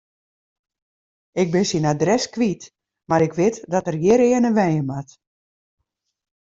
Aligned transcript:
Ik 1.41 1.47
bin 1.53 1.65
syn 1.69 1.89
adres 1.91 2.25
kwyt, 2.33 2.61
mar 3.09 3.21
ik 3.27 3.37
wit 3.39 3.55
dat 3.71 3.87
er 3.89 3.97
hjirearne 4.01 4.51
wenje 4.57 4.83
moat. 4.89 5.09